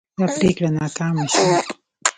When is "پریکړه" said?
0.37-0.69